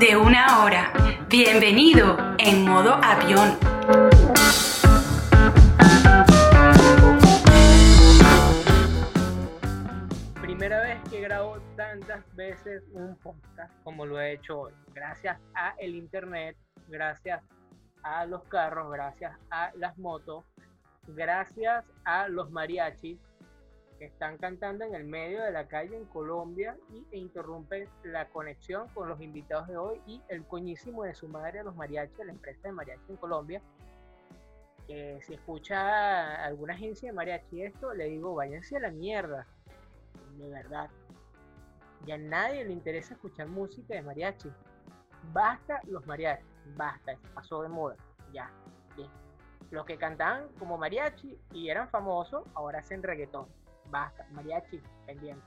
[0.00, 0.92] de una hora.
[1.30, 3.56] Bienvenido en modo avión.
[10.42, 14.72] Primera vez que grabo tantas veces un podcast como lo he hecho hoy.
[14.94, 16.56] Gracias a el internet,
[16.88, 17.42] gracias
[18.02, 20.44] a los carros, gracias a las motos,
[21.06, 23.18] gracias a los mariachis
[24.00, 28.88] están cantando en el medio de la calle en Colombia y, e interrumpen la conexión
[28.88, 32.32] con los invitados de hoy y el coñísimo de su madre a los mariachis, la
[32.32, 33.62] empresa de mariachi en Colombia.
[34.86, 39.46] si escucha alguna agencia de mariachi esto, le digo, váyanse a la mierda.
[40.36, 40.90] De verdad.
[42.04, 44.52] Ya a nadie le interesa escuchar música de mariachi.
[45.32, 47.96] Basta los mariachis, basta, pasó de moda,
[48.32, 48.50] ya.
[49.70, 53.48] Los que cantaban como mariachi y eran famosos, ahora hacen reggaetón
[53.90, 55.44] Basta, mariachi, pendiente.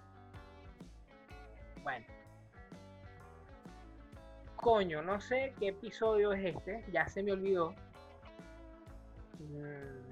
[1.83, 2.05] Bueno.
[4.55, 7.73] Coño, no sé qué episodio es este, ya se me olvidó.
[9.39, 10.09] Mm,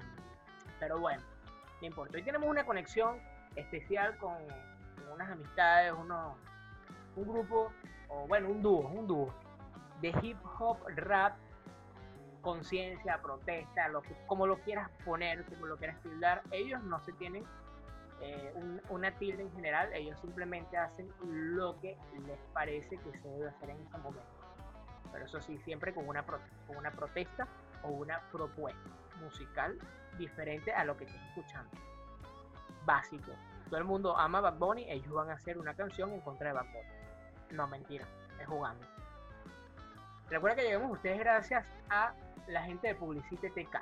[0.80, 1.22] pero bueno,
[1.80, 2.16] no importa.
[2.16, 3.20] Hoy tenemos una conexión
[3.56, 4.36] especial con,
[5.12, 6.36] unas amistades, uno,
[7.16, 7.72] un grupo,
[8.08, 9.34] o bueno, un dúo, un dúo
[10.00, 11.36] de hip hop, rap,
[12.40, 16.42] conciencia, protesta, lo como lo quieras poner, como lo quieras tildar.
[16.50, 17.44] Ellos no se tienen
[18.20, 18.52] eh,
[18.90, 23.70] una tilde en general, ellos simplemente hacen lo que les parece que se debe hacer
[23.70, 24.26] en ese momento.
[25.12, 27.46] Pero eso sí, siempre con una, con una protesta
[27.82, 29.78] o una propuesta musical
[30.18, 31.70] diferente a lo que estás escuchando.
[32.84, 33.32] Básico.
[33.68, 36.54] Todo el mundo ama Bad Bunny, ellos van a hacer una canción en contra de
[36.54, 37.56] Bad Bunny.
[37.56, 38.06] No, mentira,
[38.40, 38.86] es jugando.
[40.28, 42.12] Recuerda que llegamos ustedes gracias a
[42.48, 43.80] la gente de Publicite TK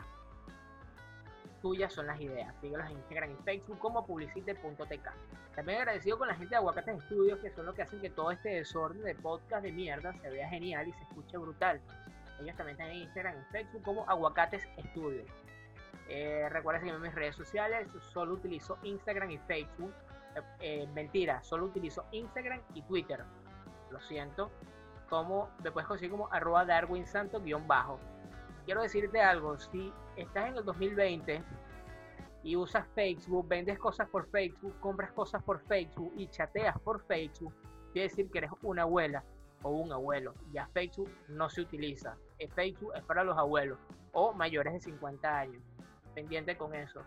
[1.66, 2.54] tuyas son las ideas.
[2.60, 5.08] Síguelos en Instagram y Facebook como publicite.tk.
[5.56, 8.30] También agradecido con la gente de Aguacates Estudios, que son los que hacen que todo
[8.30, 11.80] este desorden de podcast de mierda se vea genial y se escuche brutal.
[12.40, 15.28] Ellos también están en Instagram y Facebook como Aguacates Estudios.
[16.08, 19.92] Eh, recuerda seguirme en mis redes sociales, solo utilizo Instagram y Facebook.
[20.36, 23.24] Eh, eh, mentira, solo utilizo Instagram y Twitter.
[23.90, 24.52] Lo siento.
[25.08, 27.98] Como me puedes conseguir como arroba Darwin Santo guion bajo
[28.66, 31.42] quiero decirte algo, si estás en el 2020
[32.46, 37.52] y usas Facebook, vendes cosas por Facebook, compras cosas por Facebook y chateas por Facebook,
[37.92, 39.24] quiere decir que eres una abuela
[39.62, 40.32] o un abuelo.
[40.52, 42.16] Ya Facebook no se utiliza.
[42.54, 43.80] Facebook es para los abuelos
[44.12, 45.60] o mayores de 50 años.
[46.14, 47.02] Pendiente con eso.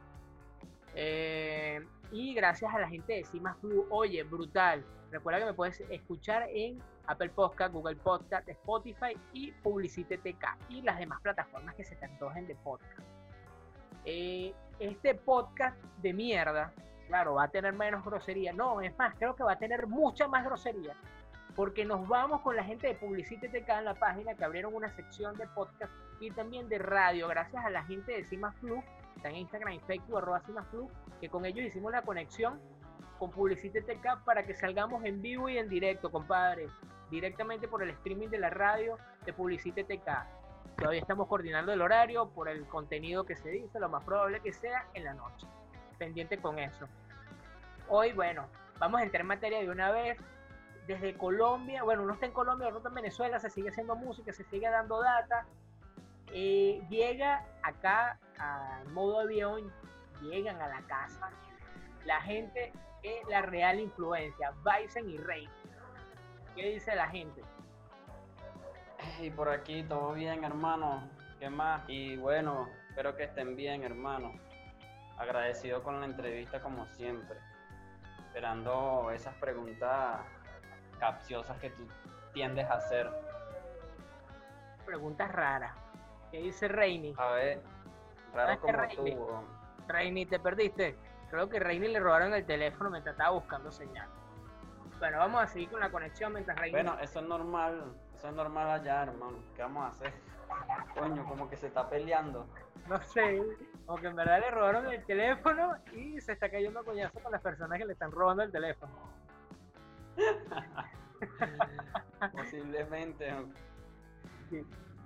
[0.93, 3.55] Eh, y gracias a la gente de Cimas
[3.91, 4.83] oye, brutal.
[5.09, 10.81] Recuerda que me puedes escuchar en Apple Podcast, Google Podcast, Spotify y Publicite TK y
[10.81, 13.07] las demás plataformas que se te antojen de podcast.
[14.03, 16.73] Eh, este podcast de mierda,
[17.07, 18.53] claro, va a tener menos grosería.
[18.53, 20.95] No, es más, creo que va a tener mucha más grosería.
[21.55, 24.89] Porque nos vamos con la gente de Publicite TK en la página que abrieron una
[24.95, 25.91] sección de podcast
[26.21, 28.81] y también de radio, gracias a la gente de Cima Flu,
[29.15, 32.61] está en Instagram y Facebook, arroba Cima Flu, que con ellos hicimos la conexión
[33.17, 36.67] con Publicite TK para que salgamos en vivo y en directo, compadre
[37.09, 40.38] directamente por el streaming de la radio de Publicite TK.
[40.77, 44.53] Todavía estamos coordinando el horario por el contenido que se dice, lo más probable que
[44.53, 45.45] sea en la noche.
[45.97, 46.87] Pendiente con eso.
[47.89, 48.45] Hoy, bueno,
[48.79, 50.17] vamos a entrar en materia de una vez.
[50.87, 54.43] Desde Colombia, bueno, uno está en Colombia, otro en Venezuela, se sigue haciendo música, se
[54.45, 55.45] sigue dando data.
[56.31, 59.71] Eh, llega acá a modo avión,
[60.21, 61.29] llegan a la casa
[62.05, 62.71] la gente
[63.03, 65.47] es la real influencia, Bison y Rey.
[66.55, 67.41] ¿Qué dice la gente?
[69.19, 71.03] Y por aquí todo bien, hermano.
[71.39, 71.83] ¿Qué más?
[71.87, 74.33] Y bueno, espero que estén bien, hermano.
[75.17, 77.37] Agradecido con la entrevista como siempre.
[78.19, 80.21] Esperando esas preguntas
[80.99, 81.87] capciosas que tú
[82.33, 83.09] tiendes a hacer.
[84.85, 85.75] Preguntas raras.
[86.31, 87.13] ¿Qué dice Reini?
[87.17, 87.61] A ver,
[88.33, 89.43] raro como tú.
[89.87, 90.95] Reini, ¿te perdiste?
[91.29, 94.07] Creo que Reini le robaron el teléfono mientras estaba buscando señal.
[94.99, 96.71] Bueno, vamos a seguir con la conexión mientras Reini.
[96.71, 99.37] Bueno, eso es normal, eso es normal allá, hermano.
[99.55, 100.13] ¿Qué vamos a hacer?
[100.93, 102.45] Coño, como que se está peleando.
[102.89, 103.41] No sé,
[103.85, 107.41] como que en verdad le robaron el teléfono y se está cayendo coñazo con las
[107.41, 108.91] personas que le están robando el teléfono.
[112.33, 113.33] Posiblemente.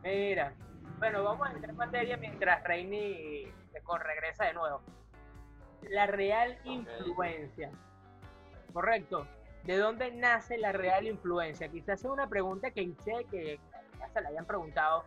[0.02, 0.54] Mira,
[0.98, 3.46] bueno, vamos a entrar en materia mientras Reini
[4.00, 4.82] regresa de nuevo.
[5.84, 7.70] La real influencia.
[8.72, 9.28] Correcto.
[9.64, 11.70] ¿De dónde nace la real influencia?
[11.70, 13.60] Quizás sea una pregunta que sé que
[13.98, 15.06] ya se la hayan preguntado,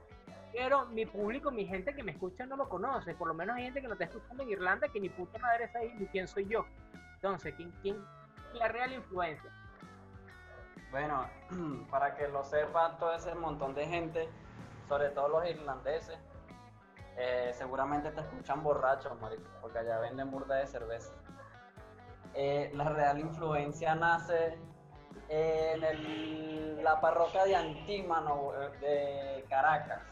[0.53, 3.15] pero mi público, mi gente que me escucha no lo conoce.
[3.15, 5.69] Por lo menos hay gente que no está escuchando en Irlanda que ni puta madre
[5.69, 6.65] sabe ni quién soy yo.
[7.17, 7.97] Entonces, ¿quién, quién
[8.53, 9.51] es la real influencia?
[10.91, 11.29] Bueno,
[11.91, 14.29] para que lo sepa todo ese montón de gente,
[14.89, 16.19] sobre todo los irlandeses,
[17.19, 21.13] eh, seguramente te escuchan borrachos, marico, porque allá venden burda de cerveza.
[22.39, 24.59] Eh, la real influencia nace
[25.31, 30.03] en la parroquia de Antímano de Caracas.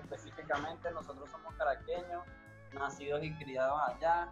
[0.00, 2.24] Específicamente nosotros somos caraqueños,
[2.72, 4.28] nacidos y criados allá.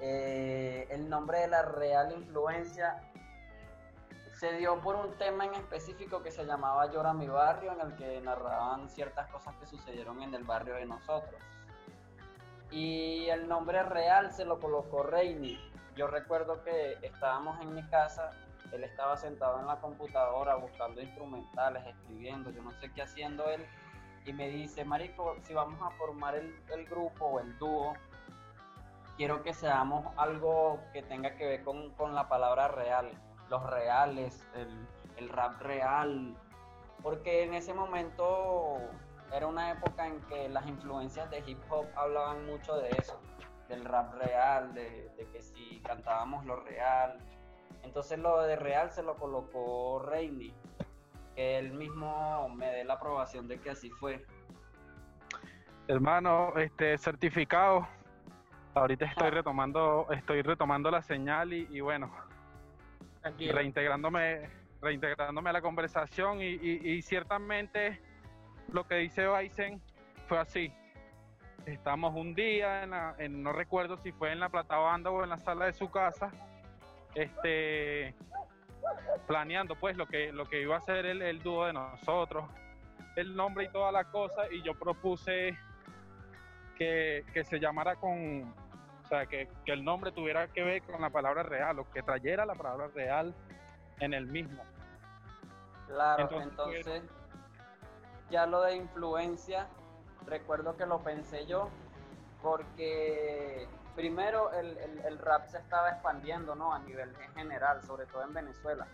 [0.00, 3.00] Eh, el nombre de la real influencia
[4.38, 7.96] se dio por un tema en específico que se llamaba Llora mi barrio, en el
[7.96, 11.40] que narraban ciertas cosas que sucedieron en el barrio de nosotros.
[12.70, 15.72] Y el nombre real se lo colocó Reini.
[15.96, 18.30] Yo recuerdo que estábamos en mi casa,
[18.72, 23.64] él estaba sentado en la computadora buscando instrumentales, escribiendo, yo no sé qué haciendo él,
[24.24, 27.94] y me dice, Marico, si vamos a formar el, el grupo o el dúo,
[29.16, 33.10] quiero que seamos algo que tenga que ver con, con la palabra real
[33.50, 34.44] los reales,
[35.16, 36.36] el, rap real,
[37.02, 38.78] porque en ese momento
[39.32, 43.18] era una época en que las influencias de hip hop hablaban mucho de eso,
[43.74, 47.18] del rap real, de, que si cantábamos lo real.
[47.82, 50.54] Entonces lo de real se lo colocó Reini,
[51.34, 54.24] que él mismo me dé la aprobación de que así fue.
[55.88, 57.86] Hermano, este certificado.
[58.74, 59.30] Ahorita estoy ah.
[59.30, 62.10] retomando, estoy retomando la señal y bueno,
[63.38, 64.50] reintegrándome,
[64.80, 68.00] reintegrándome a la conversación y, ciertamente
[68.72, 69.80] lo que dice Bison
[70.26, 70.72] fue así.
[71.66, 72.82] Estamos un día,
[73.18, 76.30] en, no recuerdo si fue en la platabanda o en la sala de su casa,
[77.14, 78.14] este,
[79.26, 82.44] planeando pues lo que, lo que iba a ser el, el dúo de nosotros,
[83.16, 85.56] el nombre y toda la cosa, y yo propuse
[86.76, 88.42] que, que se llamara con,
[89.04, 92.44] o sea, que, el nombre tuviera que ver con la palabra real, o que trayera
[92.46, 93.34] la palabra real
[94.00, 94.62] en el mismo.
[95.86, 97.02] Claro, entonces,
[98.30, 99.68] ya lo de influencia,
[100.26, 101.68] recuerdo que lo pensé yo,
[102.42, 106.72] porque primero el, el, rap se estaba expandiendo, ¿no?
[106.72, 108.86] A nivel general, sobre todo en Venezuela.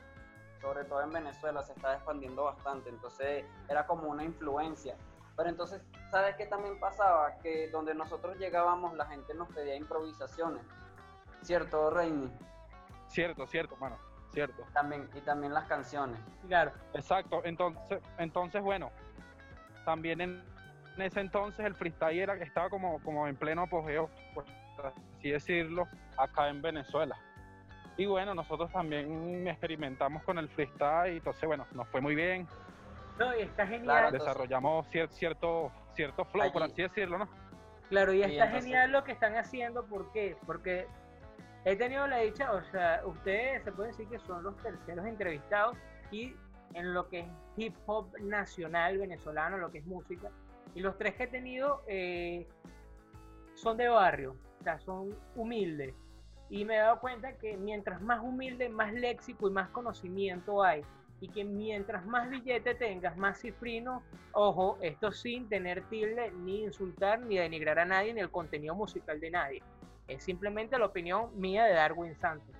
[0.60, 4.96] Sobre todo en Venezuela se estaba expandiendo bastante, entonces era como una influencia.
[5.36, 5.80] Pero entonces,
[6.10, 7.38] ¿sabes qué también pasaba?
[7.38, 10.62] Que donde nosotros llegábamos la gente nos pedía improvisaciones.
[11.40, 12.30] ¿Cierto, Reini?
[13.08, 13.96] Cierto, cierto, mano,
[14.32, 14.64] cierto.
[14.74, 16.20] También, y también las canciones.
[16.46, 16.72] Claro.
[16.92, 18.90] Exacto, entonces, entonces bueno,
[19.84, 20.44] también en,
[21.02, 24.44] ese entonces el freestyle era, estaba como, como en pleno apogeo, por
[24.86, 27.16] así decirlo, acá en Venezuela.
[27.96, 32.46] Y bueno, nosotros también experimentamos con el freestyle y entonces, bueno, nos fue muy bien.
[33.18, 34.12] No, y está genial.
[34.12, 37.28] Desarrollamos cierto, cierto flow, por así decirlo, ¿no?
[37.90, 40.36] Claro, y está genial lo que están haciendo, ¿por qué?
[40.46, 40.86] Porque
[41.64, 45.76] he tenido la dicha, o sea, ustedes se puede decir que son los terceros entrevistados
[46.10, 46.34] y
[46.74, 47.26] en lo que es
[47.56, 50.30] hip hop nacional venezolano, lo que es música,
[50.74, 52.46] y los tres que he tenido eh,
[53.54, 55.94] son de barrio, o sea, son humildes.
[56.48, 60.82] Y me he dado cuenta que mientras más humilde, más léxico y más conocimiento hay
[61.20, 64.02] y que mientras más billete tengas, más cifrino,
[64.32, 69.20] ojo, esto sin tener tilde, ni insultar, ni denigrar a nadie, ni el contenido musical
[69.20, 69.62] de nadie.
[70.08, 72.56] Es simplemente la opinión mía de Darwin Santos.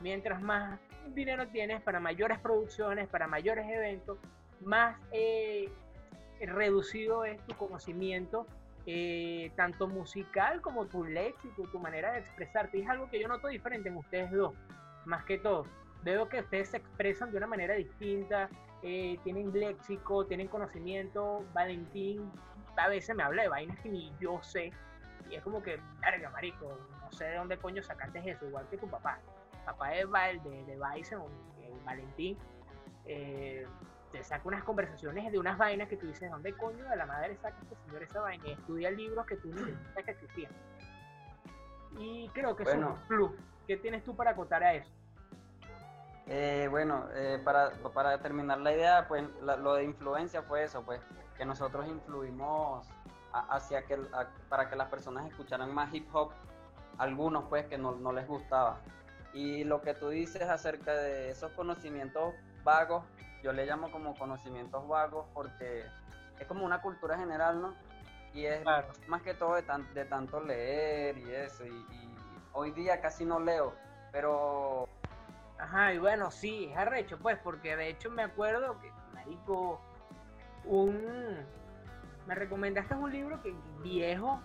[0.00, 0.78] Mientras más
[1.12, 4.16] dinero tienes para mayores producciones, para mayores eventos,
[4.60, 5.68] más eh,
[6.46, 8.46] reducido es tu conocimiento,
[8.86, 12.78] eh, tanto musical como tu léxico, tu manera de expresarte.
[12.78, 14.54] Y es algo que yo noto diferente en ustedes dos,
[15.04, 15.64] más que todo
[16.02, 18.48] veo que ustedes se expresan de una manera distinta,
[18.82, 21.44] eh, tienen léxico, tienen conocimiento.
[21.52, 22.30] Valentín
[22.76, 24.72] a veces me habla de vainas que ni yo sé.
[25.30, 28.78] Y es como que, verga, marico, no sé de dónde coño sacaste eso, igual que
[28.78, 29.18] tu papá.
[29.64, 31.26] Papá de, de, de Bison,
[31.84, 32.38] Valentín,
[33.04, 33.66] eh,
[34.10, 37.36] te saca unas conversaciones de unas vainas que tú dices, ¿dónde coño de la madre
[37.36, 38.46] saca este señor esa vaina?
[38.46, 40.52] Y estudia libros que tú ni sabes que existían.
[41.98, 43.32] Y creo que es un plus.
[43.66, 44.90] ¿Qué tienes tú para acotar a eso?
[46.26, 51.00] Eh, bueno, eh, para, para, terminar la idea, pues lo de influencia fue eso, pues
[51.38, 52.86] que nosotros influimos
[53.32, 53.96] hacia que,
[54.48, 56.32] para que las personas escucharan más hip hop,
[56.98, 58.78] algunos pues que no, no, les gustaba.
[59.32, 63.04] Y lo que tú dices acerca de esos conocimientos vagos,
[63.42, 65.84] yo le llamo como conocimientos vagos porque
[66.38, 67.74] es como una cultura general, ¿no?
[68.34, 68.62] Y es
[69.08, 69.64] más que todo de,
[69.94, 71.64] de tanto leer y eso.
[71.66, 71.84] y
[72.52, 73.74] hoy día casi no leo,
[74.12, 74.88] pero
[75.58, 79.80] Ajá, y bueno, sí, es arrecho, pues, porque de hecho me acuerdo que, marico,
[80.64, 81.36] un...
[82.26, 84.40] Me recomendaste un libro que viejo,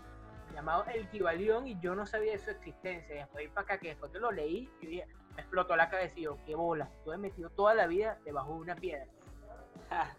[0.54, 3.14] llamado El Kibalión y yo no sabía de su existencia.
[3.14, 6.14] Y después para acá, que después que lo leí, yo dije, me explotó la cabeza
[6.18, 9.08] y yo, qué bola, he metido toda la vida debajo de una piedra.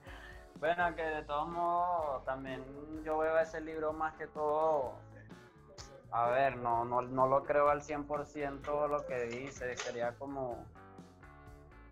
[0.60, 2.64] bueno, que de todos modos, también
[3.04, 4.92] yo veo ese libro más que todo.
[6.10, 10.64] A ver, no, no, no lo creo al 100% lo que dice, sería como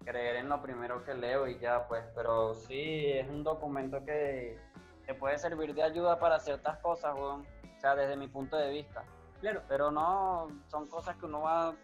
[0.05, 4.59] creer en lo primero que leo y ya, pues, pero sí, es un documento que
[5.07, 7.43] te puede servir de ayuda para ciertas cosas, o
[7.79, 9.05] sea, desde mi punto de vista.
[9.41, 9.63] Claro.
[9.69, 11.75] Pero no, son cosas que uno va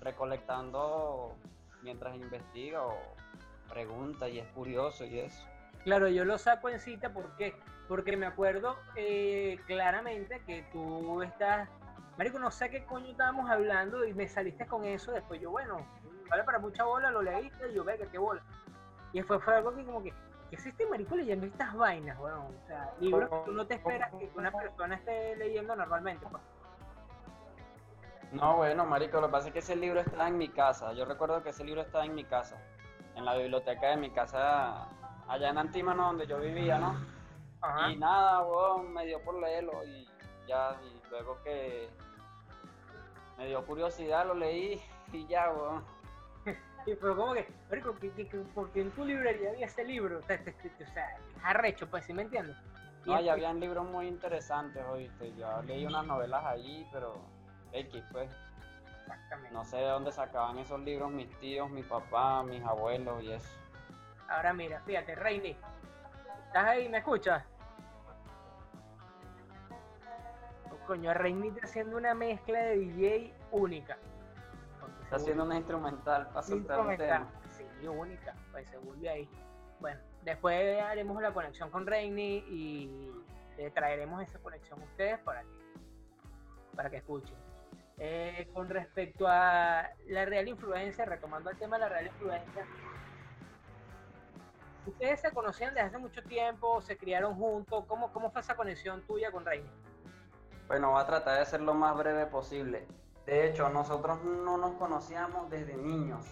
[0.00, 1.34] recolectando
[1.82, 2.96] mientras investiga o
[3.68, 5.44] pregunta y es curioso y eso.
[5.84, 7.54] Claro, yo lo saco en cita, ¿por qué?
[7.88, 11.68] Porque me acuerdo eh, claramente que tú estás,
[12.18, 15.86] Marico, no sé qué coño estábamos hablando y me saliste con eso, después yo, bueno,
[16.28, 18.42] vale para mucha bola, lo leíste y yo, ve que qué bola.
[19.12, 20.12] Y después fue algo que como que,
[20.50, 22.46] ¿qué es este marico leyendo estas vainas, weón?
[22.46, 26.42] O sea, libros que tú no te esperas que una persona esté leyendo normalmente, pues.
[28.36, 30.92] No, bueno, marico, lo que pasa es que ese libro está en mi casa.
[30.92, 32.58] Yo recuerdo que ese libro estaba en mi casa,
[33.14, 34.88] en la biblioteca de mi casa,
[35.26, 37.00] allá en Antímano, donde yo vivía, ¿no?
[37.90, 40.06] Y nada, weón, me dio por leerlo y
[40.46, 41.88] ya, y luego que
[43.38, 45.84] me dio curiosidad, lo leí y ya, weón.
[46.86, 47.96] Y fue como que, marico,
[48.54, 52.22] porque en tu librería había ese libro, o sea, o sea arrecho, pues, ¿sí me
[52.22, 52.56] entiendes?
[53.06, 57.16] No, ya habían libros muy interesantes, oíste, yo leí unas novelas allí, pero
[57.76, 58.30] X, pues.
[59.02, 59.54] Exactamente.
[59.54, 63.48] No sé de dónde sacaban esos libros mis tíos, mi papá, mis abuelos y eso.
[64.28, 65.56] Ahora mira, fíjate, Reini.
[66.46, 66.88] ¿Estás ahí?
[66.88, 67.44] ¿Me escuchas?
[70.72, 73.96] Oh, coño, Reini está haciendo una mezcla de DJ única.
[75.04, 77.28] Está haciendo una instrumental para soltar un tema.
[77.56, 79.30] Sí, única, pues se vuelve ahí.
[79.78, 83.12] Bueno, después haremos la conexión con Reini y
[83.56, 85.48] le traeremos esa conexión a ustedes para que,
[86.74, 87.36] para que escuchen.
[87.98, 92.66] Eh, con respecto a la real influencia, retomando el tema de la real influencia,
[94.86, 96.82] ¿ustedes se conocían desde hace mucho tiempo?
[96.82, 97.84] ¿Se criaron juntos?
[97.86, 99.70] ¿Cómo, cómo fue esa conexión tuya con Reini?
[100.68, 102.86] Bueno, voy a tratar de ser lo más breve posible.
[103.24, 106.26] De hecho, nosotros no nos conocíamos desde niños.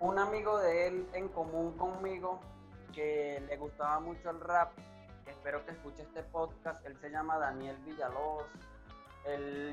[0.00, 2.40] Un amigo de él en común conmigo
[2.92, 4.72] que le gustaba mucho el rap,
[5.26, 8.44] espero que escuche este podcast, él se llama Daniel Villalobos,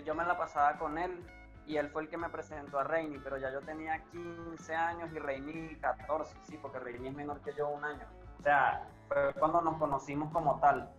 [0.05, 1.25] yo me la pasaba con él
[1.65, 5.11] y él fue el que me presentó a Reini, pero ya yo tenía 15 años
[5.13, 8.07] y Reini 14, sí, porque Reini es menor que yo un año.
[8.39, 10.91] O sea, fue cuando nos conocimos como tal.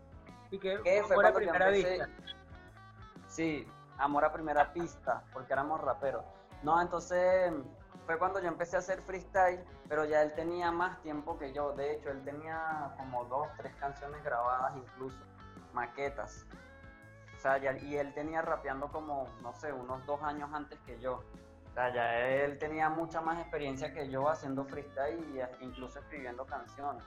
[0.51, 2.09] ¿Y qué, fue a primera vista?
[3.27, 3.67] Sí,
[3.99, 6.25] amor a primera pista, porque éramos raperos.
[6.63, 7.53] No, entonces
[8.07, 11.73] fue cuando yo empecé a hacer freestyle, pero ya él tenía más tiempo que yo.
[11.73, 15.19] De hecho, él tenía como dos, tres canciones grabadas incluso,
[15.73, 16.47] maquetas.
[17.41, 21.25] Sea, y él tenía rapeando como, no sé, unos dos años antes que yo.
[21.71, 26.45] O sea, ya él tenía mucha más experiencia que yo haciendo freestyle y incluso escribiendo
[26.45, 27.03] canciones.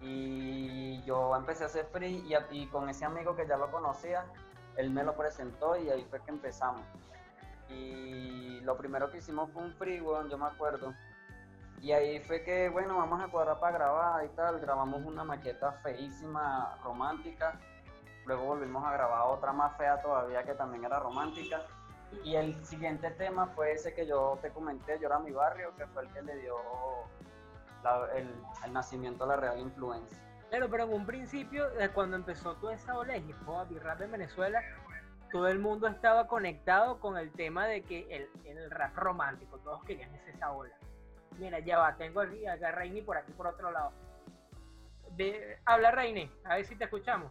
[0.00, 4.24] Y yo empecé a hacer free y, con ese amigo que ya lo conocía,
[4.76, 6.82] él me lo presentó y ahí fue que empezamos.
[7.68, 10.92] Y lo primero que hicimos fue un free, bueno, yo me acuerdo.
[11.80, 14.58] Y ahí fue que, bueno, vamos a cuadrar para grabar y tal.
[14.58, 17.60] Grabamos una maqueta feísima, romántica
[18.26, 21.62] Luego volvimos a grabar otra más fea todavía que también era romántica.
[22.24, 25.86] Y el siguiente tema fue ese que yo te comenté, yo era mi barrio, que
[25.86, 26.56] fue el que le dio
[28.14, 30.18] el, nacimiento a la real influencia.
[30.48, 33.78] Claro, pero en un principio, eh, cuando empezó toda esa ola de hip hop y
[33.78, 34.62] rap en Venezuela,
[35.30, 39.84] todo el mundo estaba conectado con el tema de que el, el rap romántico, todos
[39.84, 40.74] querían esa ola.
[41.38, 43.92] Mira, ya va, tengo a Reini por aquí por otro lado.
[45.64, 47.30] habla Reini, a ver si te escuchamos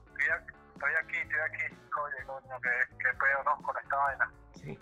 [0.76, 1.76] estoy aquí, estoy aquí.
[2.04, 3.62] Oye, coño, qué, qué pedo, ¿no?
[3.62, 4.32] Con esta vaina.
[4.54, 4.80] Sí.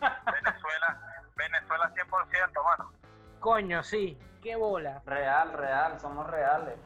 [0.00, 1.00] Venezuela,
[1.36, 2.92] Venezuela 100%, mano.
[3.40, 5.02] Coño, sí, qué bola.
[5.04, 6.78] Real, real, somos reales.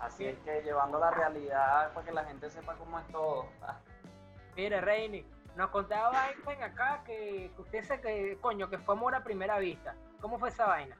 [0.00, 3.48] Así es que llevando la realidad para que la gente sepa cómo es todo.
[4.56, 5.26] Mire, Reini,
[5.56, 9.94] nos contaba en acá que usted se que, coño, que fue amor a primera vista.
[10.20, 10.96] ¿Cómo fue esa vaina?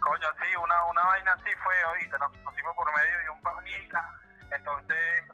[0.00, 4.10] Coño, sí, una, una vaina así fue, ahorita nos conocimos por medio de un panita.
[4.52, 5.24] Entonces,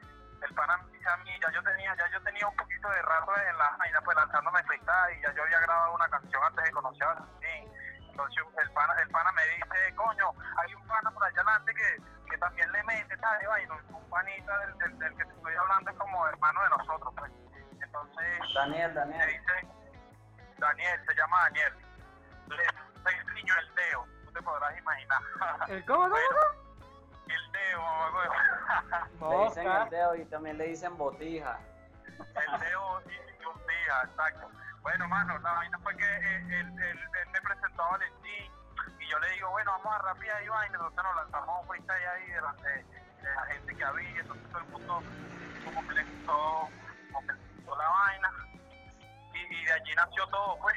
[0.43, 3.59] el pana a mí, ya yo tenía, ya yo tenía un poquito de rato en
[3.59, 7.09] la vaina, pues lanzándome freestyle y ya yo había grabado una canción antes de conocer
[7.09, 7.19] a
[8.09, 12.31] Entonces el pana, el pana me dice, coño, hay un pana por allá adelante que,
[12.31, 13.49] que también le mete, ¿sabes?
[13.49, 17.33] Vaina, un panita del, del, que te estoy hablando es como hermano de nosotros, pues.
[17.81, 19.29] Entonces, Daniel, Daniel.
[19.29, 19.69] dice,
[20.59, 21.73] Daniel, se llama Daniel.
[22.49, 25.23] Le, niño el Deo, tú te podrás imaginar.
[25.69, 26.62] ¿El cómo, cómo,
[27.29, 31.59] El dedo, mamá, Le dicen el dedo y también le dicen botija.
[32.07, 34.49] el dedo y, día, exacto.
[34.83, 38.53] Bueno, mano, la vaina fue que él, él- él- él me presentó a Valentín
[38.99, 42.09] y yo le digo, bueno, vamos a rapear y vaina, entonces nos lanzamos un freestyle
[42.09, 42.85] ahí de la, de,
[43.23, 45.03] de la gente que había, entonces todo el mundo
[45.65, 46.69] como que le gustó,
[47.13, 48.31] como que le gustó la vaina
[49.35, 50.77] y, y de allí nació todo, pues,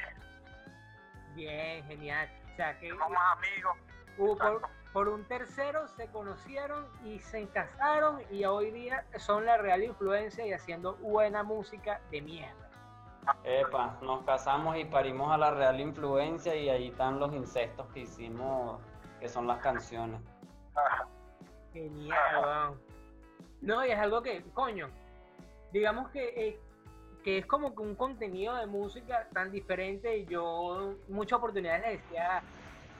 [1.34, 2.30] Bien, genial.
[2.52, 3.76] O sea que somos amigos.
[4.16, 4.62] hubo por,
[4.96, 10.46] por un tercero se conocieron y se casaron y hoy día son la real influencia
[10.46, 12.70] y haciendo buena música de mierda.
[13.44, 18.00] Epa, nos casamos y parimos a la real influencia y ahí están los incestos que
[18.00, 18.80] hicimos,
[19.20, 20.18] que son las canciones.
[21.74, 22.80] Genial, weón.
[23.60, 24.88] No, y es algo que, coño,
[25.74, 26.60] digamos que, eh,
[27.22, 30.16] que es como que un contenido de música tan diferente.
[30.16, 32.42] y Yo muchas oportunidades le decía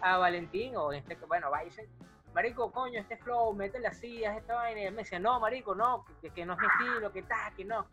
[0.06, 1.84] a Valentín, o este, bueno, Bison,
[2.32, 4.80] Marico, coño, este flow, métele así, haz esta vaina.
[4.80, 7.54] Y él me decía, no, Marico, no, que, que no es mi estilo, que tal,
[7.54, 7.86] que no.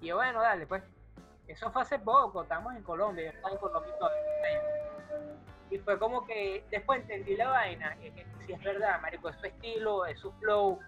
[0.00, 0.82] Y yo, bueno, dale, pues.
[1.46, 3.94] Eso fue hace poco, estamos en Colombia, yo estaba en Colombia.
[5.70, 9.36] Y fue como que después entendí la vaina, y que si es verdad, marico, es
[9.36, 10.78] su estilo, es su flow.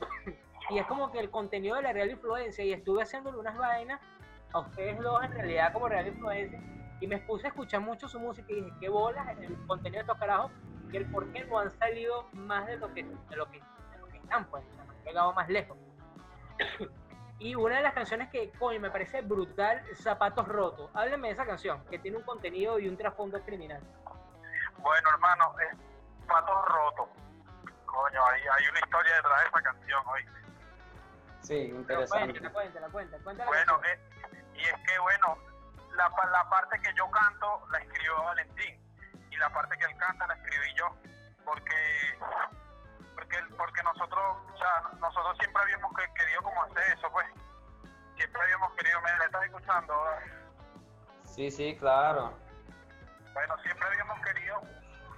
[0.70, 4.00] Y es como que el contenido de la real influencia, y estuve haciéndole unas vainas
[4.54, 6.58] a ustedes dos en realidad como real influencia,
[7.04, 10.00] y me puse a escuchar mucho su música y dije, qué bolas el contenido de
[10.00, 10.50] estos carajos,
[10.90, 13.98] y el por qué no han salido más de lo que, de lo que, de
[13.98, 15.76] lo que están, pues, han llegado más lejos.
[17.40, 20.88] Y una de las canciones que, coño, me parece brutal, Zapatos Rotos.
[20.94, 23.82] Hábleme de esa canción, que tiene un contenido y un trasfondo criminal.
[24.78, 25.76] Bueno, hermano, es
[26.28, 27.08] patos rotos.
[27.84, 30.22] Coño, hay, hay una historia detrás de esa canción, hoy.
[31.40, 32.40] Sí, Pero interesante.
[32.40, 33.50] cuéntala, cuéntala, cuéntala, cuéntala.
[33.50, 33.98] Bueno, eh,
[34.54, 35.36] y es que, bueno,
[35.96, 38.80] la, la parte que yo canto la escribió Valentín
[39.30, 40.96] y la parte que él canta la escribí yo,
[41.44, 42.18] porque
[43.14, 47.26] porque porque nosotros, o sea, nosotros siempre habíamos que- querido como hacer eso, pues.
[48.16, 50.04] Siempre habíamos querido, me ¿me estás escuchando?
[51.24, 52.32] Sí, sí, claro.
[53.32, 54.62] Bueno, siempre habíamos querido,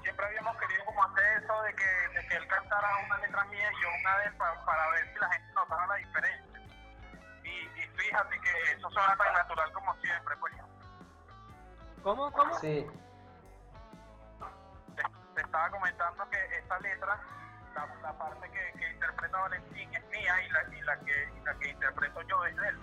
[0.02, 3.70] siempre habíamos querido como hacer eso de que, de que él cantara una letra mía
[3.70, 6.60] y yo una de él pa- para ver si la gente notaba la diferencia.
[7.44, 7.48] Y,
[7.80, 10.54] y fíjate que eso suena tan natural como siempre, pues.
[12.06, 12.54] ¿Cómo, cómo?
[12.60, 12.86] Sí,
[14.94, 15.02] te,
[15.34, 17.20] te estaba comentando que esta letra,
[17.74, 21.40] la, la parte que, que interpreta Valentín es mía y la, y la que y
[21.44, 22.76] la que interpreto yo es de él.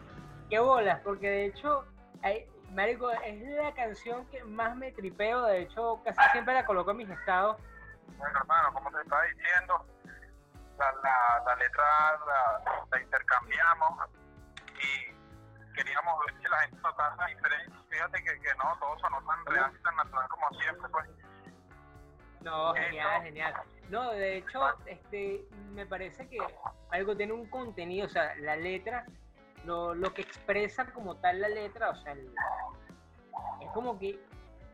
[0.49, 1.85] Qué bolas, porque de hecho,
[2.21, 5.43] hay- Marico, es la canción que más me tripeo.
[5.43, 7.55] De hecho, casi siempre la coloco en mis estados.
[8.17, 9.85] Bueno, hermano, como te estaba diciendo,
[10.77, 11.83] la, la, la letra
[12.27, 14.09] la, la intercambiamos
[14.81, 15.13] y
[15.75, 17.73] queríamos ver si la gente notaba la diferencia.
[17.89, 18.22] Fíjate
[18.63, 21.09] no, todo sonó tan real y tan natural como siempre, pues.
[22.41, 23.53] No, genial, genial.
[23.89, 26.37] No, de hecho, este, me parece que
[26.91, 29.05] algo tiene un contenido, o sea, la letra,
[29.65, 32.33] lo, lo que expresa como tal la letra, o sea, el-
[33.61, 34.19] es como que,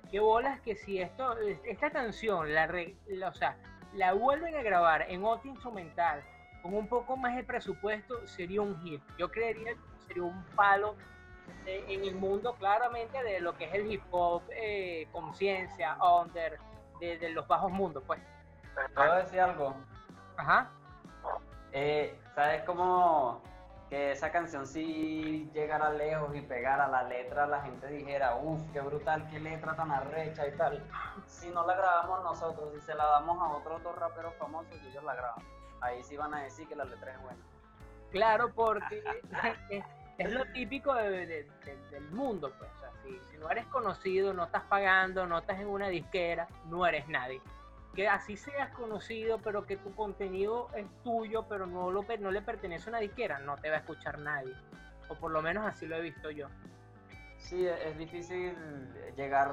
[0.09, 3.55] qué bolas que si esto, esta canción, la, re- la- o sea,
[3.93, 6.23] la vuelven a grabar en otro instrumental,
[6.61, 9.01] con un poco más de presupuesto, sería un hit.
[9.17, 10.95] Yo creería que sería un palo
[11.65, 16.59] eh, en el mundo claramente de lo que es el hip hop, eh, conciencia, under,
[16.99, 18.19] de, de los bajos mundos, pues.
[18.95, 19.75] ¿puedo decir algo?
[20.37, 20.69] Ajá.
[21.71, 23.41] Eh, ¿Sabes cómo
[23.89, 28.81] que esa canción sí llegara lejos y pegara la letra, la gente dijera, uff, qué
[28.81, 30.83] brutal, qué letra tan arrecha y tal?
[31.25, 34.87] Si no la grabamos nosotros, si se la damos a otros dos raperos famosos y
[34.87, 35.43] ellos la graban,
[35.81, 37.39] ahí sí van a decir que la letra es buena.
[38.11, 39.03] Claro, porque
[40.19, 42.69] es, lo típico de- de- de- del mundo, pues.
[42.75, 46.85] O sea, si, no eres conocido, no estás pagando, no estás en una disquera, no
[46.85, 47.41] eres nadie.
[47.95, 52.41] Que así seas conocido, pero que tu contenido es tuyo, pero no, lo, no le
[52.41, 54.53] pertenece a una disquera, no te va a escuchar nadie.
[55.09, 56.47] O por lo menos así lo he visto yo.
[57.37, 58.53] Sí, es difícil
[59.15, 59.49] llegar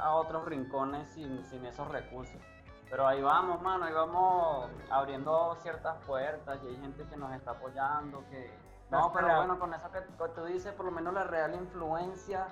[0.00, 2.40] a otros rincones sin, sin esos recursos.
[2.88, 7.52] Pero ahí vamos, mano, ahí vamos abriendo ciertas puertas y hay gente que nos está
[7.52, 8.50] apoyando, que...
[8.92, 12.46] No, pero bueno, con eso que, que tú dices, por lo menos la real influencia,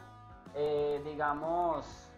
[0.54, 2.10] eh, digamos,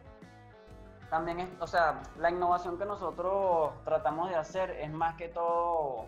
[1.11, 6.07] también es, o sea, la innovación que nosotros tratamos de hacer es más que todo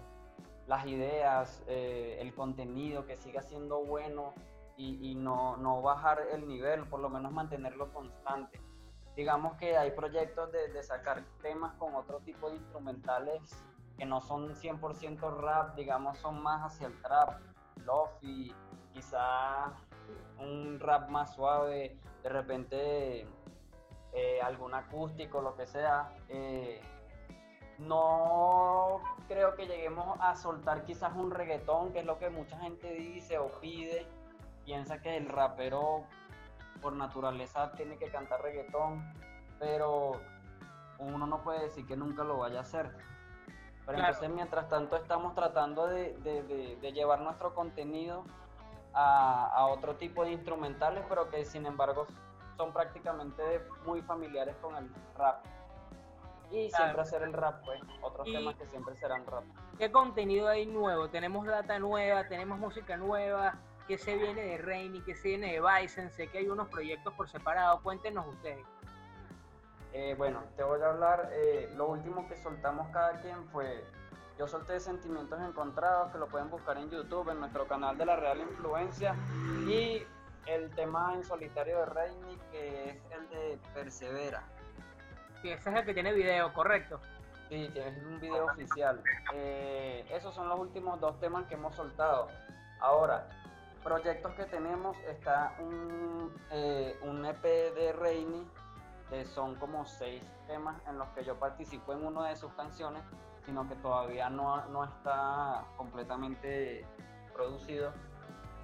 [0.68, 4.32] las ideas, eh, el contenido que siga siendo bueno
[4.76, 8.60] y, y no, no bajar el nivel, por lo menos mantenerlo constante.
[9.16, 13.42] Digamos que hay proyectos de, de sacar temas con otro tipo de instrumentales
[13.98, 17.40] que no son 100% rap, digamos, son más hacia el trap,
[17.84, 18.54] lofi,
[18.92, 19.72] quizá
[20.38, 23.26] un rap más suave, de repente
[24.12, 26.10] eh, algún acústico, lo que sea.
[26.28, 26.80] eh,
[27.78, 32.92] no creo que lleguemos a soltar quizás un reggaetón, que es lo que mucha gente
[32.92, 34.06] dice o pide.
[34.64, 36.04] Piensa que el rapero
[36.80, 39.12] por naturaleza tiene que cantar reggaetón,
[39.58, 40.12] pero
[40.98, 42.94] uno no puede decir que nunca lo vaya a hacer.
[43.86, 44.12] Pero Claro.
[44.14, 48.24] entonces, mientras tanto, estamos tratando de, de- de- de llevar nuestro contenido
[48.94, 52.06] a, a otro tipo de instrumentales, pero que sin embargo
[52.56, 53.42] son prácticamente
[53.84, 55.44] muy familiares con el rap.
[56.50, 56.84] Y Claro.
[56.84, 59.42] siempre hacer el rap, pues, otros Y- temas que siempre serán rap.
[59.78, 61.08] ¿Qué contenido hay nuevo?
[61.10, 63.54] Tenemos data nueva, tenemos música nueva,
[63.88, 66.10] ¿qué se viene de Rainy, qué se viene de Bison?
[66.10, 68.64] Sé que hay unos proyectos por separado, cuéntenos ustedes.
[69.94, 73.84] Eh, bueno, te voy a hablar, eh, lo último que soltamos cada quien fue,
[74.36, 78.16] yo solté Sentimientos Encontrados, que lo pueden buscar en YouTube, en nuestro canal de La
[78.16, 79.14] Real Influencia,
[79.68, 80.04] y
[80.46, 84.42] el tema en solitario de Reini, que es el de Persevera.
[85.40, 86.98] Sí, ese es el que tiene video, correcto.
[87.48, 89.00] Sí, es un video oficial.
[89.32, 92.26] Eh, esos son los últimos dos temas que hemos soltado.
[92.80, 93.28] Ahora,
[93.84, 98.44] proyectos que tenemos, está un, eh, un EP de Reini,
[99.14, 103.02] que son como seis temas en los que yo participo en una de sus canciones,
[103.46, 106.84] sino que todavía no, no está completamente
[107.32, 107.92] producido.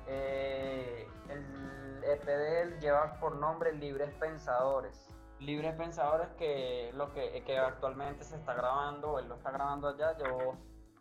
[0.06, 5.06] Eh, el EP de él lleva por nombre Libres Pensadores.
[5.38, 10.18] Libres Pensadores que lo que, que actualmente se está grabando, él lo está grabando allá,
[10.18, 10.56] yo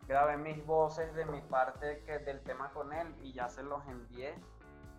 [0.06, 3.84] grabé mis voces de mi parte que, del tema con él y ya se los
[3.88, 4.32] envié.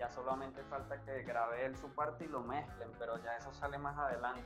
[0.01, 3.77] Ya solamente falta que grabe él su parte y lo mezclen, pero ya eso sale
[3.77, 4.43] más adelante.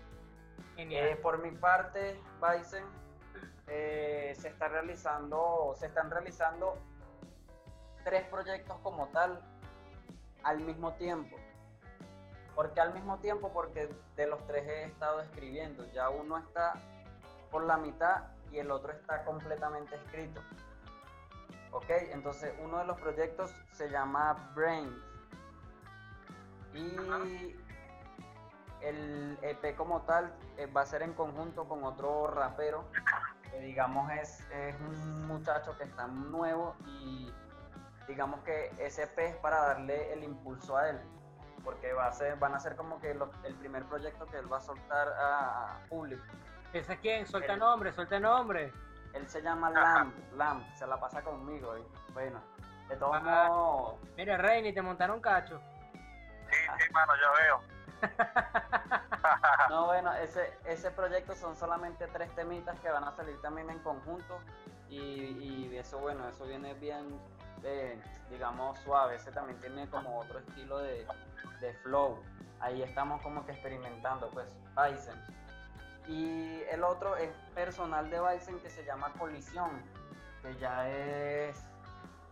[0.76, 2.84] Eh, por mi parte, Bison,
[3.68, 6.78] eh, se está realizando, se están realizando
[8.04, 9.42] tres proyectos como tal
[10.44, 11.38] al mismo tiempo.
[12.54, 13.54] ¿Por qué al mismo tiempo?
[13.54, 13.88] Porque
[14.18, 15.86] de los tres he estado escribiendo.
[15.94, 16.74] Ya uno está
[17.50, 20.42] por la mitad y el otro está completamente escrito.
[21.72, 25.15] Ok, entonces uno de los proyectos se llama Brains.
[26.76, 27.56] Y
[28.82, 32.86] el EP como tal eh, va a ser en conjunto con otro rapero,
[33.50, 37.32] que digamos es, es un muchacho que está nuevo y
[38.08, 41.00] digamos que ese EP es para darle el impulso a él,
[41.64, 44.52] porque va a ser, van a ser como que lo- el primer proyecto que él
[44.52, 46.24] va a soltar a público.
[46.74, 47.26] ¿Ese es quién?
[47.26, 48.72] Suelta el- nombre, suelta nombre.
[49.14, 51.76] Él se llama Lamp, Lamp, se la pasa conmigo.
[51.78, 52.40] y bueno,
[52.90, 55.60] de todos modos, Mira, Rainy, te montaron cacho.
[56.56, 56.92] Sí,
[57.44, 57.62] veo.
[59.70, 63.80] No, bueno, ese, ese proyecto son solamente tres temitas que van a salir también en
[63.80, 64.40] conjunto
[64.90, 65.00] y,
[65.72, 67.20] y eso, bueno, eso viene bien,
[67.64, 69.16] eh, digamos, suave.
[69.16, 71.08] Ese también tiene como otro estilo de,
[71.60, 72.22] de flow.
[72.60, 75.20] Ahí estamos como que experimentando, pues, Bison.
[76.08, 79.72] Y el otro es personal de Bison que se llama Colisión,
[80.42, 81.58] que ya es,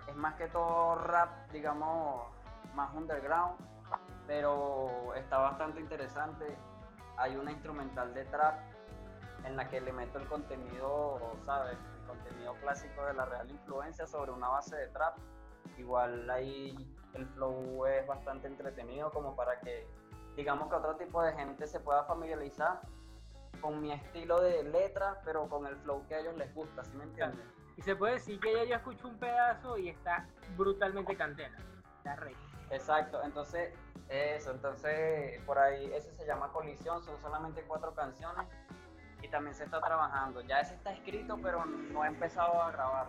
[0.07, 2.27] es más que todo rap, digamos,
[2.75, 3.57] más underground,
[4.27, 6.57] pero está bastante interesante
[7.17, 8.59] hay una instrumental de trap
[9.45, 11.77] en la que le meto el contenido, ¿sabes?
[12.01, 15.17] El contenido clásico de la real influencia sobre una base de trap.
[15.77, 16.75] Igual ahí
[17.13, 19.88] el flow es bastante entretenido como para que,
[20.36, 22.81] digamos que otro tipo de gente se pueda familiarizar
[23.62, 26.95] con mi estilo de letra, pero con el flow que a ellos les gusta, ¿sí
[26.97, 27.45] me entiendes?
[27.77, 31.55] Y se puede decir que ya yo escucho un pedazo y está brutalmente cantera.
[31.97, 32.36] Está rey.
[32.69, 33.73] Exacto, entonces
[34.13, 38.47] eso, entonces por ahí ese se llama Colisión, son solamente cuatro canciones
[39.21, 40.41] y también se está trabajando.
[40.41, 43.08] Ya ese está escrito, pero no he empezado a grabar.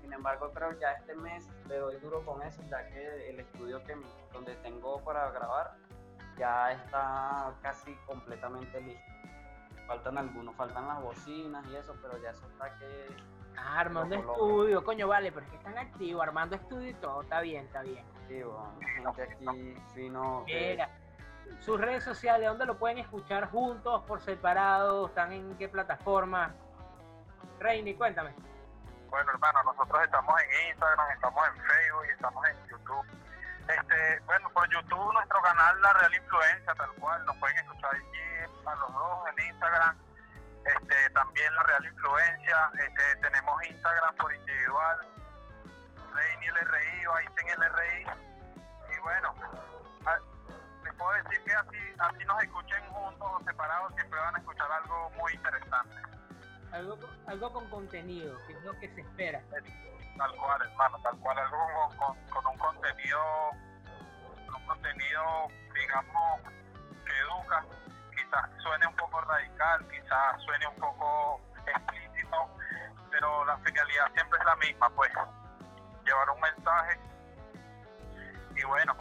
[0.00, 3.84] Sin embargo, creo ya este mes le doy duro con eso, ya que el estudio
[3.84, 3.96] que
[4.32, 5.76] donde tengo para grabar
[6.38, 9.12] ya está casi completamente listo.
[9.86, 13.08] Faltan algunos, faltan las bocinas y eso, pero ya eso está que
[13.62, 17.40] Ah, armando estudio, coño, vale, pero es que están activos, armando estudio y todo, está
[17.40, 18.04] bien, está bien.
[18.28, 20.44] sí, bueno, gente aquí fino.
[20.46, 20.88] que- Mira,
[21.60, 25.06] sus redes sociales, ¿dónde lo pueden escuchar juntos, por separado?
[25.08, 26.52] ¿Están en qué plataforma?
[27.58, 28.32] Reini, cuéntame.
[29.10, 33.06] Bueno, hermano, nosotros estamos en Instagram, estamos en Facebook y estamos en YouTube.
[33.68, 38.64] Este, bueno, por YouTube nuestro canal La Real Influencia, tal cual, nos pueden escuchar allí
[38.66, 39.96] a los dos en Instagram.
[41.84, 44.98] Influencia, este, tenemos Instagram por individual,
[46.14, 48.06] Reini LRI o Einstein LRI.
[48.96, 49.34] Y bueno,
[50.06, 50.18] a-
[50.84, 54.70] les puedo decir que así, así nos escuchen juntos o separados, siempre van a escuchar
[54.72, 55.94] algo muy interesante.
[56.72, 59.40] Algo, con- algo con contenido, que es lo que se espera.
[60.16, 63.50] Tal cual, hermano, tal cual, algo con, con- con un contenido,
[64.54, 66.40] un contenido, digamos,
[67.06, 67.64] que educa,
[68.14, 72.36] quizás suene un poco radical, quizás suene un poco explícito,
[73.10, 75.10] pero la finalidad siempre es la misma, pues,
[76.04, 77.00] llevar un mensaje
[78.56, 78.94] y bueno,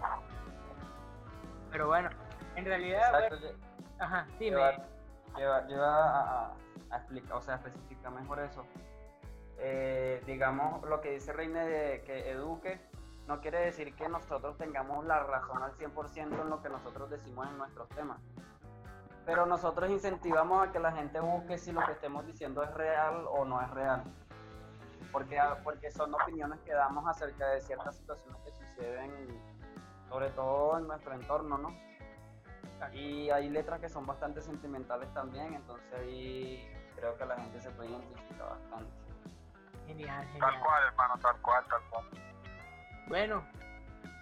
[1.72, 2.10] Pero bueno,
[2.56, 3.58] en realidad, Exacto, bueno,
[4.00, 4.58] ajá, dime.
[4.58, 4.88] llevar,
[5.36, 6.54] llevar, llevar
[6.92, 8.66] a, explicar, o sea, especificar mejor eso.
[9.58, 12.80] Eh, digamos, lo que dice Reine de que eduque,
[13.28, 17.48] no quiere decir que nosotros tengamos la razón al 100% en lo que nosotros decimos
[17.48, 18.20] en nuestros temas.
[19.30, 23.26] Pero nosotros incentivamos a que la gente busque si lo que estemos diciendo es real
[23.30, 24.04] o no es real.
[25.12, 29.12] Porque, porque son opiniones que damos acerca de ciertas situaciones que suceden,
[30.10, 31.76] sobre todo en nuestro entorno, ¿no?
[32.92, 37.70] Y hay letras que son bastante sentimentales también, entonces ahí creo que la gente se
[37.70, 38.92] puede identificar bastante.
[39.86, 40.60] Genial, tal genial.
[40.64, 42.06] cual, hermano, tal cual, tal cual.
[43.08, 43.44] Bueno,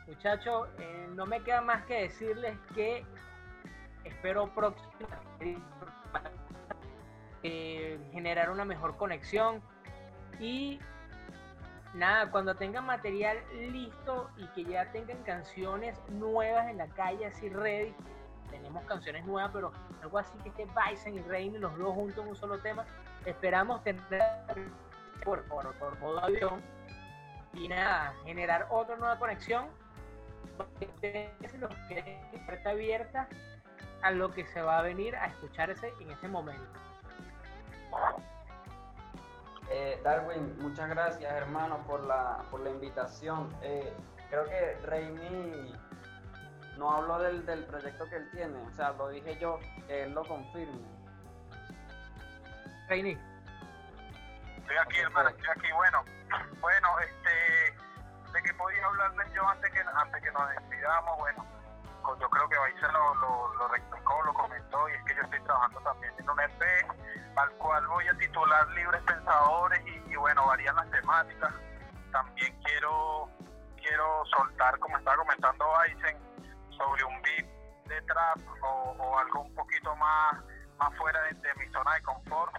[0.06, 3.06] muchachos, eh, no me queda más que decirles que
[4.08, 4.90] espero próximo
[7.44, 9.62] eh, generar una mejor conexión
[10.40, 10.80] y
[11.94, 13.38] nada, cuando tengan material
[13.72, 17.94] listo y que ya tengan canciones nuevas en la calle, así ready,
[18.50, 22.30] tenemos canciones nuevas, pero algo así que esté Bison y Rainy los dos juntos en
[22.30, 22.86] un solo tema,
[23.26, 24.02] esperamos tener
[25.24, 26.62] por, por, por modo avión
[27.54, 29.68] y nada, generar otra nueva conexión.
[30.58, 30.68] Los
[31.88, 32.10] que
[32.66, 33.28] abierta
[34.02, 36.80] a lo que se va a venir a escucharse en ese momento.
[39.70, 43.54] Eh, Darwin, muchas gracias hermano por la, por la invitación.
[43.62, 43.94] Eh,
[44.30, 45.74] creo que Reini
[46.78, 50.24] no habló del, del proyecto que él tiene, o sea, lo dije yo, él lo
[50.26, 50.80] confirme.
[52.88, 53.18] Reini,
[54.68, 55.42] Estoy aquí, hermano, pues.
[55.48, 55.74] estoy aquí.
[55.74, 56.04] Bueno,
[56.62, 61.46] bueno, este, de que podía hablarles yo antes que antes que nos despidamos, bueno,
[62.16, 63.68] yo creo que Baice lo, lo, lo
[64.24, 66.62] lo comentó, y es que yo estoy trabajando también en un EP,
[67.36, 71.54] al cual voy a titular Libres Pensadores, y, bueno, varían las temáticas.
[72.12, 73.30] También quiero,
[73.78, 77.46] quiero soltar, como estaba comentando Bison, sobre un beat
[77.88, 80.38] de trap o, algo un poquito más,
[80.78, 82.54] más fuera de mi zona de confort,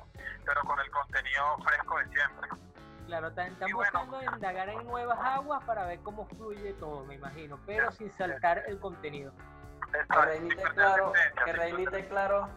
[0.44, 2.67] pero con el contenido fresco de siempre.
[3.08, 3.90] Claro, están, están Y bueno.
[3.90, 8.62] buscando indagar en nuevas aguas para ver cómo fluye todo, me imagino, pero sin saltar
[8.68, 9.32] el contenido.
[9.90, 12.48] Que Exacto, Reini sin te perder claro, que sin Reini perder- te claro,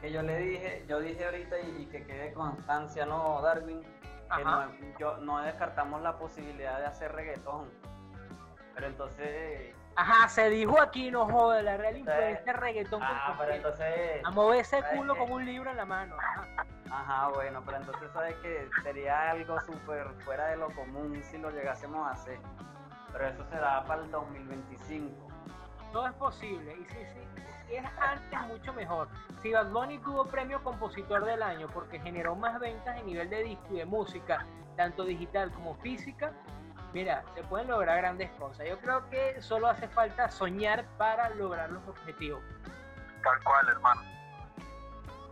[0.00, 3.80] que yo le dije, yo dije ahorita y, y que quede constancia, ¿no, Darwin?
[4.36, 4.68] Que no,
[4.98, 7.70] yo, no descartamos la posibilidad de hacer reggaetón.
[8.74, 12.98] Pero entonces, Ajá, se dijo aquí, no joda, la real influencia es reggaetón.
[13.00, 16.16] con ah, pero entonces, A mover ese ¿sabes culo con un libro en la mano.
[16.18, 16.66] Ajá.
[16.90, 21.50] Ajá, bueno, pero entonces sabes que sería algo súper fuera de lo común si lo
[21.50, 22.38] llegásemos a hacer.
[23.12, 25.28] Pero eso será para el 2025.
[25.92, 26.76] Todo es posible.
[26.76, 29.08] Y si, si, si es antes, mucho mejor.
[29.42, 33.42] Si Bad Bunny tuvo premio compositor del año porque generó más ventas en nivel de
[33.44, 34.46] disco y de música,
[34.76, 36.32] tanto digital como física,
[36.92, 38.66] mira, se pueden lograr grandes cosas.
[38.68, 42.42] Yo creo que solo hace falta soñar para lograr los objetivos.
[43.22, 44.15] Tal cual, hermano.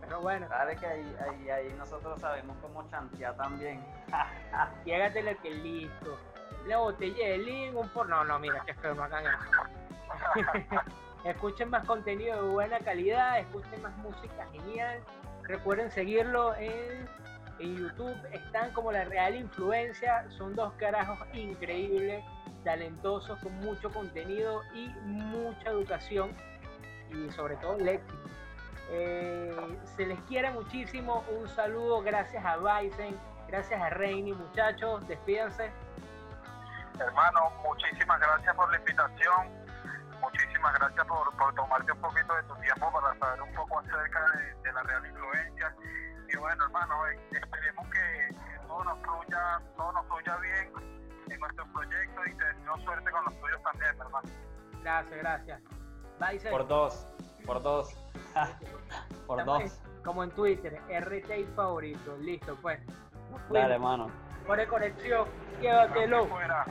[0.05, 3.83] Pero bueno, Dale que ahí, ahí, ahí nosotros sabemos cómo chantear también.
[4.85, 6.17] llégatele que listo.
[6.67, 8.09] La botella de un por...
[8.09, 10.79] No, no, mira, que feo, no hagan eso.
[11.25, 14.99] escuchen más contenido de buena calidad, escuchen más música genial.
[15.43, 17.07] Recuerden seguirlo en,
[17.59, 18.15] en YouTube.
[18.31, 20.25] Están como la Real Influencia.
[20.31, 22.23] Son dos carajos increíbles,
[22.63, 26.31] talentosos, con mucho contenido y mucha educación.
[27.11, 28.17] Y sobre todo léxico.
[28.89, 31.23] Eh, se les quiere muchísimo.
[31.39, 32.01] Un saludo.
[32.01, 33.19] Gracias a Bison.
[33.47, 35.07] Gracias a Reini, muchachos.
[35.07, 35.71] Despídense.
[36.99, 39.65] Hermano, muchísimas gracias por la invitación.
[40.21, 44.19] Muchísimas gracias por, por tomarte un poquito de tu tiempo para saber un poco acerca
[44.31, 45.75] de, de la real influencia.
[46.27, 50.71] Y bueno, hermano, eh, esperemos que, que todo nos fluya, todo nos fluya bien
[51.29, 54.29] en nuestro proyecto y te deseo suerte con los tuyos también, hermano.
[54.81, 55.61] Gracias, gracias.
[56.19, 56.51] Bison.
[56.51, 57.07] Por dos,
[57.45, 57.95] por dos.
[59.27, 59.81] por Estamos dos.
[60.03, 62.17] Como en Twitter, RT favorito.
[62.21, 62.79] Listo, pues.
[63.49, 64.09] Dale, mano.
[64.45, 65.27] Pone conexión.
[65.61, 66.27] Llévatelo.
[66.27, 66.65] Fuera.